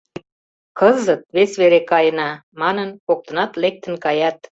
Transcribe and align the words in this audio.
Кызыт 0.79 1.21
вес 1.35 1.51
вере 1.61 1.81
каена,— 1.91 2.29
манын, 2.61 2.89
коктынат 3.07 3.51
лектын 3.61 3.95
каят. 4.05 4.37